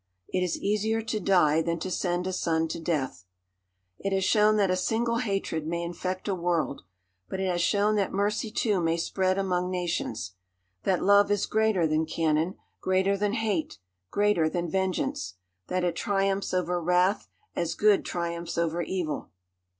It 0.29 0.41
is 0.41 0.57
easier 0.57 1.03
to 1.03 1.19
die 1.19 1.61
than 1.61 1.77
to 1.81 1.91
send 1.91 2.25
a 2.25 2.33
son 2.33 2.67
to 2.69 2.79
death. 2.79 3.25
It 3.99 4.11
has 4.13 4.23
shown 4.23 4.57
that 4.57 4.71
a 4.71 4.75
single 4.75 5.17
hatred 5.17 5.67
may 5.67 5.83
infect 5.83 6.27
a 6.27 6.33
world, 6.33 6.81
but 7.29 7.39
it 7.39 7.47
has 7.47 7.61
shown 7.61 7.97
that 7.97 8.11
mercy 8.11 8.49
too 8.49 8.81
may 8.81 8.97
spread 8.97 9.37
among 9.37 9.69
nations. 9.69 10.33
That 10.85 11.03
love 11.03 11.29
is 11.29 11.45
greater 11.45 11.85
than 11.85 12.07
cannon, 12.07 12.55
greater 12.79 13.15
than 13.15 13.33
hate, 13.33 13.77
greater 14.09 14.49
than 14.49 14.71
vengeance; 14.71 15.35
that 15.67 15.83
it 15.83 15.95
triumphs 15.97 16.51
over 16.51 16.81
wrath, 16.81 17.27
as 17.55 17.75
good 17.75 18.03
triumphs 18.03 18.57
over 18.57 18.81
evil. 18.81 19.29